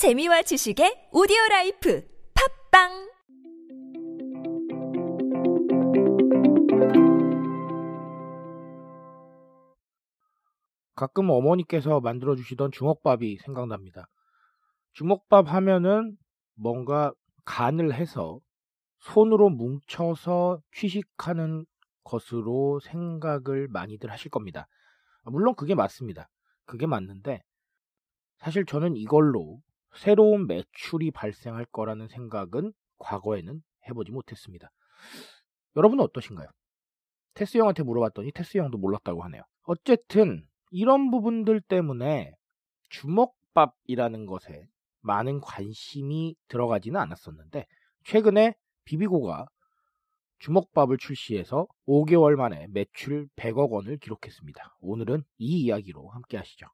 재미와 0.00 0.40
지식의 0.40 1.10
오디오 1.12 1.36
life 1.50 2.02
팟빵 2.72 2.88
가끔 10.94 11.28
어머니께서 11.28 12.00
만들어 12.00 12.34
주시던 12.34 12.72
주먹밥이 12.72 13.36
생각납니다. 13.44 14.06
주먹밥 14.94 15.52
하면은 15.52 16.16
뭔가 16.54 17.12
간을 17.44 17.92
해서 17.92 18.38
손으로 19.00 19.50
뭉쳐서 19.50 20.62
취식하는 20.72 21.66
것으로 22.04 22.80
생각을 22.80 23.68
많이들 23.68 24.10
하실 24.10 24.30
겁니다. 24.30 24.66
물론 25.24 25.54
그게 25.54 25.74
맞습니다. 25.74 26.30
그게 26.64 26.86
맞는데 26.86 27.42
사실 28.38 28.64
저는 28.64 28.96
이걸로 28.96 29.60
새로운 29.94 30.46
매출이 30.46 31.10
발생할 31.10 31.66
거라는 31.66 32.08
생각은 32.08 32.72
과거에는 32.98 33.62
해보지 33.88 34.12
못했습니다. 34.12 34.70
여러분은 35.76 36.04
어떠신가요? 36.04 36.48
테스 37.34 37.58
형한테 37.58 37.82
물어봤더니 37.82 38.32
테스 38.32 38.58
형도 38.58 38.78
몰랐다고 38.78 39.22
하네요. 39.24 39.42
어쨌든 39.62 40.46
이런 40.70 41.10
부분들 41.10 41.60
때문에 41.60 42.34
주먹밥이라는 42.90 44.26
것에 44.26 44.66
많은 45.00 45.40
관심이 45.40 46.36
들어가지는 46.48 47.00
않았었는데 47.00 47.66
최근에 48.04 48.54
비비고가 48.84 49.46
주먹밥을 50.40 50.96
출시해서 50.98 51.66
5개월 51.86 52.34
만에 52.34 52.66
매출 52.70 53.28
100억 53.36 53.70
원을 53.70 53.98
기록했습니다. 53.98 54.76
오늘은 54.80 55.22
이 55.38 55.64
이야기로 55.64 56.08
함께 56.08 56.36
하시죠. 56.36 56.66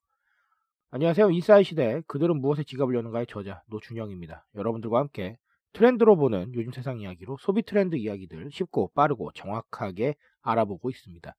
안녕하세요. 0.96 1.30
인사이 1.30 1.62
시대 1.62 2.00
그들은 2.06 2.40
무엇에 2.40 2.64
지갑을 2.64 2.94
여는가의 2.94 3.26
저자 3.26 3.62
노준영입니다. 3.66 4.46
여러분들과 4.54 4.98
함께 4.98 5.36
트렌드로 5.74 6.16
보는 6.16 6.54
요즘 6.54 6.72
세상 6.72 7.00
이야기로 7.00 7.36
소비 7.38 7.60
트렌드 7.60 7.96
이야기들 7.96 8.48
쉽고 8.50 8.92
빠르고 8.94 9.32
정확하게 9.32 10.14
알아보고 10.40 10.88
있습니다. 10.88 11.36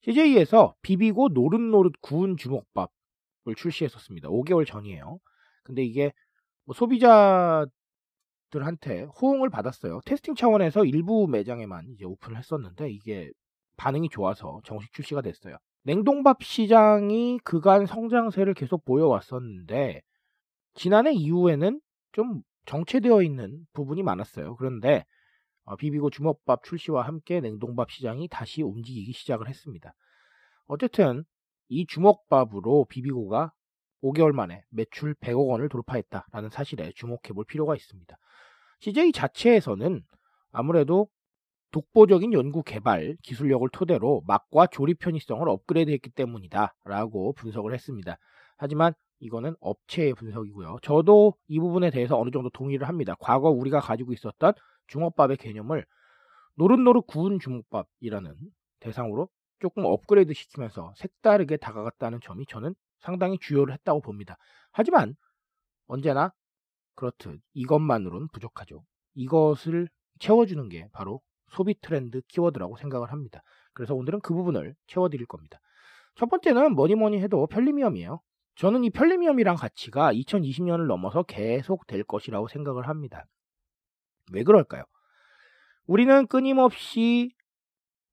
CJ에서 0.00 0.76
비비고 0.80 1.28
노릇노릇 1.34 2.00
구운 2.00 2.38
주먹밥을 2.38 3.54
출시했었습니다. 3.54 4.30
5개월 4.30 4.66
전이에요. 4.66 5.18
근데 5.62 5.84
이게 5.84 6.14
뭐 6.64 6.74
소비자들한테 6.74 7.68
호응을 9.20 9.50
받았어요. 9.50 10.00
테스팅 10.06 10.36
차원에서 10.36 10.86
일부 10.86 11.28
매장에만 11.28 11.90
이제 11.90 12.06
오픈을 12.06 12.38
했었는데 12.38 12.90
이게 12.92 13.30
반응이 13.76 14.08
좋아서 14.08 14.62
정식 14.64 14.90
출시가 14.94 15.20
됐어요. 15.20 15.58
냉동밥 15.84 16.42
시장이 16.42 17.38
그간 17.44 17.86
성장세를 17.86 18.54
계속 18.54 18.84
보여왔었는데 18.84 20.02
지난해 20.74 21.12
이후에는 21.12 21.80
좀 22.12 22.42
정체되어 22.66 23.22
있는 23.22 23.66
부분이 23.74 24.02
많았어요. 24.02 24.56
그런데 24.56 25.04
어, 25.64 25.76
비비고 25.76 26.10
주먹밥 26.10 26.64
출시와 26.64 27.02
함께 27.02 27.40
냉동밥 27.40 27.90
시장이 27.90 28.28
다시 28.28 28.62
움직이기 28.62 29.12
시작을 29.12 29.48
했습니다. 29.48 29.94
어쨌든 30.66 31.24
이 31.68 31.86
주먹밥으로 31.86 32.86
비비고가 32.86 33.52
5개월 34.02 34.32
만에 34.32 34.64
매출 34.70 35.14
100억 35.14 35.48
원을 35.48 35.68
돌파했다라는 35.68 36.50
사실에 36.50 36.92
주목해 36.94 37.32
볼 37.34 37.44
필요가 37.44 37.74
있습니다. 37.74 38.16
CJ 38.80 39.12
자체에서는 39.12 40.02
아무래도 40.50 41.08
독보적인 41.74 42.32
연구 42.34 42.62
개발 42.62 43.16
기술력을 43.22 43.68
토대로 43.72 44.22
맛과 44.28 44.68
조립 44.68 45.00
편의성을 45.00 45.48
업그레이드했기 45.48 46.10
때문이다라고 46.10 47.32
분석을 47.32 47.74
했습니다. 47.74 48.16
하지만 48.56 48.92
이거는 49.18 49.56
업체의 49.58 50.14
분석이고요. 50.14 50.76
저도 50.82 51.34
이 51.48 51.58
부분에 51.58 51.90
대해서 51.90 52.16
어느 52.16 52.30
정도 52.30 52.48
동의를 52.50 52.86
합니다. 52.86 53.16
과거 53.18 53.50
우리가 53.50 53.80
가지고 53.80 54.12
있었던 54.12 54.52
주먹밥의 54.86 55.36
개념을 55.36 55.84
노릇노릇 56.54 57.08
구운 57.08 57.40
주먹밥이라는 57.40 58.36
대상으로 58.78 59.28
조금 59.58 59.84
업그레이드 59.84 60.32
시키면서 60.32 60.92
색다르게 60.96 61.56
다가갔다는 61.56 62.20
점이 62.22 62.46
저는 62.46 62.76
상당히 63.00 63.36
주요를 63.40 63.74
했다고 63.74 64.00
봅니다. 64.00 64.36
하지만 64.70 65.16
언제나 65.88 66.32
그렇듯 66.94 67.40
이것만으로는 67.54 68.28
부족하죠. 68.28 68.84
이것을 69.14 69.88
채워주는 70.20 70.68
게 70.68 70.88
바로 70.92 71.20
소비 71.54 71.74
트렌드 71.80 72.20
키워드라고 72.28 72.76
생각을 72.76 73.12
합니다. 73.12 73.42
그래서 73.72 73.94
오늘은 73.94 74.20
그 74.20 74.34
부분을 74.34 74.74
채워드릴 74.86 75.26
겁니다. 75.26 75.60
첫 76.14 76.28
번째는 76.28 76.74
뭐니 76.74 76.94
뭐니 76.94 77.20
해도 77.20 77.46
편리미엄이에요. 77.46 78.20
저는 78.56 78.84
이 78.84 78.90
편리미엄이란 78.90 79.56
가치가 79.56 80.12
2020년을 80.12 80.86
넘어서 80.86 81.22
계속 81.22 81.86
될 81.86 82.04
것이라고 82.04 82.48
생각을 82.48 82.88
합니다. 82.88 83.24
왜 84.32 84.44
그럴까요? 84.44 84.84
우리는 85.86 86.26
끊임없이 86.26 87.34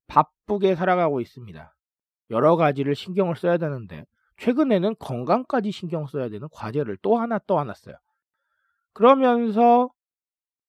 바쁘게 0.08 0.74
살아가고 0.74 1.20
있습니다. 1.20 1.74
여러 2.30 2.56
가지를 2.56 2.94
신경을 2.94 3.36
써야 3.36 3.56
되는데 3.56 4.04
최근에는 4.38 4.96
건강까지 4.98 5.70
신경 5.70 6.06
써야 6.06 6.28
되는 6.28 6.48
과제를 6.50 6.98
또 7.02 7.18
하나 7.18 7.38
써요. 7.74 7.94
그러면서 8.92 9.90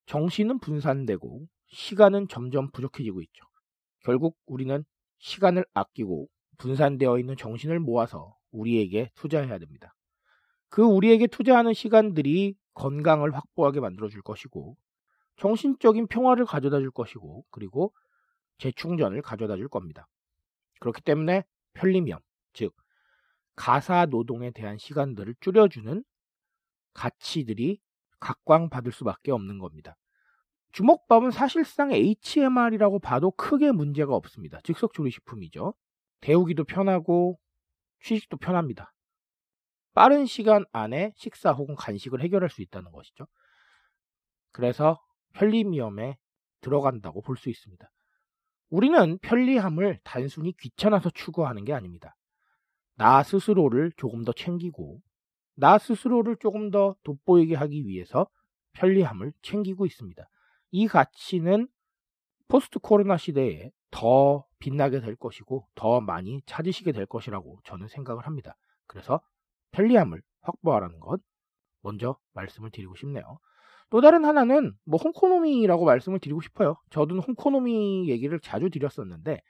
정신은 0.06 0.60
분산되고 0.60 1.48
시간은 1.74 2.28
점점 2.28 2.72
부족해지고 2.72 3.22
있죠. 3.24 3.46
결국 4.02 4.38
우리는 4.46 4.84
시간을 5.20 5.66
아끼고 5.74 6.30
분산되어 6.58 7.20
있는 7.20 7.36
정신을 7.36 7.80
모아서 7.80 8.38
우리에게 8.52 9.12
투자해야 9.16 9.58
됩니다. 9.58 9.94
그 10.70 10.84
우리에게 10.84 11.28
투자하는 11.28 11.74
시간들이 11.74 12.56
건강을 12.74 13.36
확보하게 13.36 13.80
만들어 13.80 14.10
줄 14.10 14.22
것이고 14.22 14.78
정신적인 15.38 16.08
평화를 16.08 16.46
가져다 16.46 16.80
줄 16.80 16.92
것이고 16.92 17.46
그리고 17.52 17.94
재충전을 18.60 19.22
가져다 19.22 19.58
줄 19.58 19.68
겁니다. 19.68 20.08
그렇기 20.80 21.02
때문에 21.02 21.44
편리면 21.74 22.20
즉 22.54 22.76
가사 23.56 24.06
노동에 24.06 24.52
대한 24.52 24.78
시간들을 24.78 25.36
줄여주는 25.40 26.04
가치들이 26.94 27.80
각광받을 28.20 28.92
수밖에 28.92 29.32
없는 29.32 29.60
겁니다. 29.60 29.96
주먹밥은 30.74 31.32
사실상 31.32 31.92
HMR이라고 31.92 33.00
봐도 33.00 33.32
크게 33.32 33.72
문제가 33.72 34.16
없습니다. 34.16 34.60
즉석 34.64 34.94
조리식품이죠. 34.94 35.74
데우기도 36.22 36.64
편하고 36.64 37.40
취식도 38.02 38.38
편합니다. 38.38 38.92
빠른 39.94 40.26
시간 40.26 40.66
안에 40.72 41.14
식사 41.16 41.52
혹은 41.52 41.76
간식을 41.76 42.22
해결할 42.22 42.50
수 42.50 42.62
있다는 42.62 42.92
것이죠. 42.92 43.28
그래서 44.52 45.00
편리미엄에 45.34 46.18
들어간다고 46.62 47.22
볼 47.22 47.38
수 47.38 47.50
있습니다. 47.50 47.90
우리는 48.70 49.20
편리함을 49.20 50.00
단순히 50.04 50.54
귀찮아서 50.58 51.12
추구하는 51.12 51.66
게 51.66 51.74
아닙니다. 51.74 52.16
나 52.96 53.22
스스로를 53.22 53.92
조금 53.98 54.24
더 54.24 54.34
챙기고 54.34 55.00
나 55.56 55.78
스스로를 55.78 56.38
조금 56.40 56.72
더 56.72 56.96
돋보이게 57.04 57.56
하기 57.56 57.86
위해서 57.86 58.28
편리함을 58.74 59.34
챙기고 59.44 59.86
있습니다. 59.86 60.28
이 60.76 60.88
가치는 60.88 61.68
포스트 62.48 62.80
코로나 62.80 63.16
시대에 63.16 63.70
더 63.92 64.44
빛나게 64.58 65.02
될 65.02 65.16
것이고 65.16 65.68
더 65.76 66.02
많이 66.02 66.42
찾으시게 66.48 66.94
될 66.94 67.06
것이라고 67.06 67.60
저는 67.64 67.88
생각을 67.88 68.26
합니다. 68.26 68.56
그래서 68.88 69.22
편리함을 69.72 70.24
확보하라는 70.42 71.00
것 71.00 71.22
먼저 71.82 72.18
말씀을 72.34 72.72
드리고 72.72 72.96
싶네요. 72.96 73.38
또 73.92 74.02
다른 74.02 74.26
하나는 74.26 74.74
뭐 74.84 75.00
홍코노미라고 75.00 75.86
말씀을 75.86 76.18
드리고 76.18 76.42
싶어요. 76.42 76.78
저도 76.90 77.20
홍코노미 77.20 78.10
얘기를 78.10 78.40
자주 78.40 78.72
드렸었는데 78.72 79.42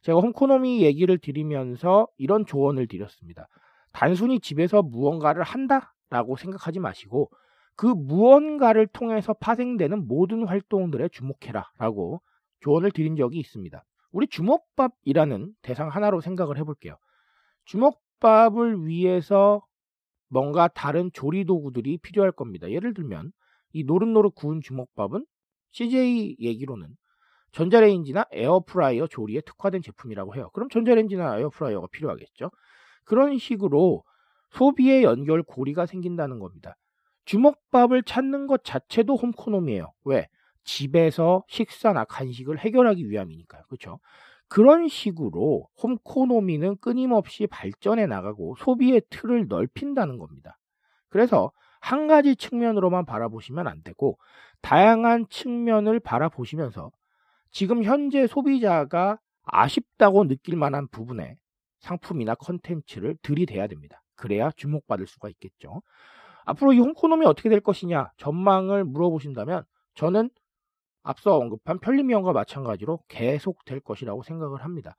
제가 0.00 0.18
홍코노미 0.18 0.80
얘기를 0.80 1.18
드리면서 1.18 2.08
이런 2.16 2.46
조언을 2.46 2.88
드렸습니다. 2.88 3.48
단순히 3.92 4.40
집에서 4.40 4.80
무언가를 4.80 5.42
한다라고 5.42 6.36
생각하지 6.38 6.80
마시고 6.80 7.30
그 7.76 7.86
무언가를 7.86 8.86
통해서 8.86 9.32
파생되는 9.32 10.06
모든 10.06 10.46
활동들에 10.46 11.08
주목해라 11.08 11.70
라고 11.78 12.20
조언을 12.60 12.90
드린 12.90 13.16
적이 13.16 13.38
있습니다. 13.38 13.84
우리 14.12 14.26
주먹밥이라는 14.26 15.54
대상 15.62 15.88
하나로 15.88 16.20
생각을 16.20 16.58
해볼게요. 16.58 16.96
주먹밥을 17.64 18.86
위해서 18.86 19.64
뭔가 20.28 20.68
다른 20.68 21.10
조리 21.12 21.44
도구들이 21.44 21.98
필요할 21.98 22.32
겁니다. 22.32 22.70
예를 22.70 22.94
들면 22.94 23.32
이 23.72 23.84
노릇노릇 23.84 24.34
구운 24.34 24.60
주먹밥은 24.60 25.24
CJ 25.72 26.36
얘기로는 26.40 26.88
전자레인지나 27.52 28.26
에어프라이어 28.30 29.08
조리에 29.08 29.40
특화된 29.40 29.82
제품이라고 29.82 30.36
해요. 30.36 30.50
그럼 30.52 30.68
전자레인지나 30.68 31.38
에어프라이어가 31.38 31.88
필요하겠죠. 31.90 32.50
그런 33.04 33.38
식으로 33.38 34.04
소비의 34.50 35.02
연결 35.02 35.42
고리가 35.42 35.86
생긴다는 35.86 36.38
겁니다. 36.38 36.76
주먹밥을 37.24 38.02
찾는 38.02 38.46
것 38.46 38.64
자체도 38.64 39.16
홈코노미예요. 39.16 39.92
왜? 40.04 40.28
집에서 40.64 41.44
식사나 41.48 42.04
간식을 42.04 42.58
해결하기 42.58 43.08
위함이니까요. 43.08 43.62
그렇죠? 43.68 44.00
그런 44.48 44.88
식으로 44.88 45.68
홈코노미는 45.82 46.76
끊임없이 46.80 47.46
발전해 47.46 48.06
나가고 48.06 48.56
소비의 48.58 49.02
틀을 49.08 49.46
넓힌다는 49.48 50.18
겁니다. 50.18 50.58
그래서 51.08 51.52
한 51.80 52.08
가지 52.08 52.36
측면으로만 52.36 53.06
바라보시면 53.06 53.66
안 53.66 53.82
되고 53.82 54.18
다양한 54.60 55.26
측면을 55.30 56.00
바라보시면서 56.00 56.90
지금 57.50 57.84
현재 57.84 58.26
소비자가 58.26 59.18
아쉽다고 59.44 60.26
느낄 60.26 60.56
만한 60.56 60.88
부분에 60.88 61.36
상품이나 61.80 62.34
컨텐츠를 62.34 63.16
들이대야 63.22 63.66
됩니다. 63.66 64.02
그래야 64.14 64.50
주목받을 64.50 65.06
수가 65.06 65.28
있겠죠. 65.30 65.82
앞으로 66.44 66.72
이 66.72 66.78
홈코노미 66.78 67.26
어떻게 67.26 67.48
될 67.48 67.60
것이냐 67.60 68.10
전망을 68.16 68.84
물어보신다면 68.84 69.64
저는 69.94 70.30
앞서 71.02 71.36
언급한 71.36 71.78
편리미용과 71.80 72.32
마찬가지로 72.32 73.00
계속 73.08 73.64
될 73.64 73.80
것이라고 73.80 74.22
생각을 74.22 74.64
합니다. 74.64 74.96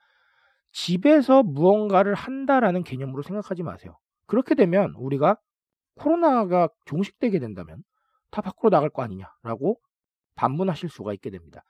집에서 0.72 1.44
무언가를 1.44 2.14
한다라는 2.14 2.84
개념으로 2.84 3.22
생각하지 3.24 3.64
마세요. 3.64 3.98
그렇게 4.26 4.56
되면 4.56 4.94
우리가 4.96 5.38
코로나가 5.96 6.70
종식되게 6.86 7.40
된다면 7.40 7.84
다 8.32 8.42
밖으로 8.42 8.70
나갈 8.70 8.90
거 8.90 9.04
아니냐라고 9.04 9.80
반문하실 10.36 10.90
수가 10.90 11.14
있게 11.14 11.30
됩니다. 11.30 11.64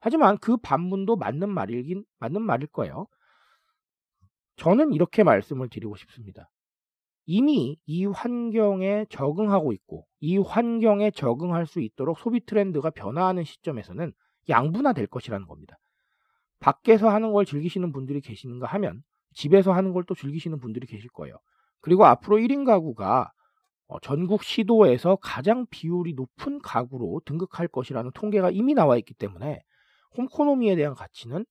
하지만 0.00 0.38
그 0.38 0.56
반문도 0.56 1.16
맞는 1.16 1.50
말이긴 1.50 2.04
맞는 2.18 2.42
말일 2.42 2.68
거예요. 2.68 3.06
저는 4.56 4.92
이렇게 4.92 5.22
말씀을 5.22 5.68
드리고 5.68 5.96
싶습니다. 5.96 6.48
이미 7.26 7.76
이 7.86 8.06
환경에 8.06 9.06
적응하고 9.10 9.72
있고 9.72 10.06
이 10.20 10.38
환경에 10.38 11.10
적응할 11.10 11.66
수 11.66 11.80
있도록 11.80 12.18
소비 12.18 12.44
트렌드가 12.46 12.90
변화하는 12.90 13.44
시점에서는 13.44 14.12
양분화될 14.48 15.08
것이라는 15.08 15.46
겁니다. 15.46 15.76
밖에서 16.60 17.08
하는 17.08 17.32
걸 17.32 17.44
즐기시는 17.44 17.92
분들이 17.92 18.20
계시는가 18.20 18.66
하면 18.66 19.02
집에서 19.34 19.72
하는 19.72 19.92
걸 19.92 20.04
또 20.04 20.14
즐기시는 20.14 20.60
분들이 20.60 20.86
계실 20.86 21.10
거예요. 21.10 21.36
그리고 21.80 22.06
앞으로 22.06 22.38
1인 22.38 22.64
가구가 22.64 23.32
어, 23.88 24.00
전국 24.00 24.42
시도에서 24.42 25.16
가장 25.16 25.66
비율이 25.70 26.14
높은 26.14 26.60
가구로 26.60 27.20
등극할 27.24 27.68
것이라는 27.68 28.10
통계가 28.14 28.50
이미 28.50 28.74
나와 28.74 28.96
있기 28.96 29.14
때문에 29.14 29.60
홈코노미에 30.16 30.76
대한 30.76 30.94
가치는 30.94 31.44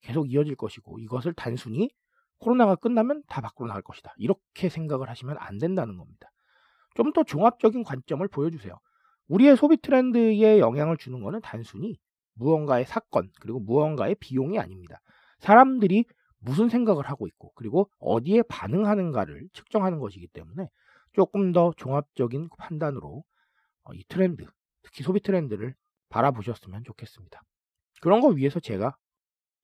계속 0.00 0.30
이어질 0.30 0.56
것이고 0.56 0.98
이것을 0.98 1.32
단순히 1.34 1.90
코로나가 2.38 2.76
끝나면 2.76 3.22
다 3.28 3.40
밖으로 3.40 3.66
나갈 3.68 3.82
것이다. 3.82 4.14
이렇게 4.18 4.68
생각을 4.68 5.08
하시면 5.08 5.36
안 5.38 5.58
된다는 5.58 5.96
겁니다. 5.96 6.30
좀 6.94 7.12
더 7.12 7.22
종합적인 7.22 7.84
관점을 7.84 8.26
보여주세요. 8.28 8.74
우리의 9.28 9.56
소비 9.56 9.76
트렌드에 9.76 10.58
영향을 10.58 10.96
주는 10.96 11.22
것은 11.22 11.40
단순히 11.42 11.96
무언가의 12.34 12.86
사건 12.86 13.30
그리고 13.40 13.60
무언가의 13.60 14.16
비용이 14.16 14.58
아닙니다. 14.58 15.00
사람들이 15.38 16.04
무슨 16.40 16.68
생각을 16.68 17.08
하고 17.08 17.26
있고 17.26 17.52
그리고 17.54 17.90
어디에 17.98 18.42
반응하는가를 18.42 19.48
측정하는 19.52 19.98
것이기 20.00 20.28
때문에 20.28 20.68
조금 21.12 21.52
더 21.52 21.72
종합적인 21.76 22.48
판단으로 22.58 23.24
어, 23.84 23.94
이 23.94 24.04
트렌드, 24.08 24.44
특히 24.82 25.02
소비 25.02 25.20
트렌드를 25.20 25.74
바라보셨으면 26.10 26.84
좋겠습니다. 26.84 27.42
그런 28.00 28.20
거 28.20 28.28
위해서 28.28 28.60
제가 28.60 28.96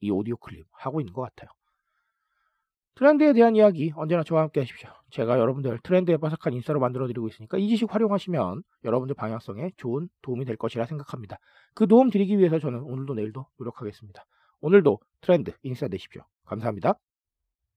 이 0.01 0.11
오디오 0.11 0.37
클립 0.37 0.67
하고 0.73 1.01
있는 1.01 1.13
것 1.13 1.23
같아요. 1.23 1.51
트렌드에 2.97 3.33
대한 3.33 3.57
이야기 3.57 3.93
언제나 3.97 4.23
저와 4.23 4.43
함께 4.43 4.61
하십시오. 4.61 4.89
제가 5.11 5.39
여러분들 5.39 5.79
트렌드에 5.83 6.17
빠삭한 6.17 6.55
인싸로 6.55 6.79
만들어드리고 6.81 7.27
있으니까 7.29 7.59
이 7.59 7.69
지식 7.69 7.93
활용하시면 7.93 8.63
여러분들 8.85 9.17
방향성에 9.17 9.73
좋은 9.77 10.09
도움이 10.23 10.45
될 10.45 10.57
것이라 10.57 10.87
생각합니다. 10.87 11.39
그 11.75 11.89
도움 11.89 12.11
드리기 12.11 12.39
위해서 12.39 12.59
저는 12.59 12.81
오늘도 12.81 13.15
내일도 13.15 13.47
노력하겠습니다. 13.59 14.25
오늘도 14.61 15.01
트렌드 15.21 15.53
인싸 15.63 15.89
되십시오. 15.89 16.23
감사합니다. 16.45 16.95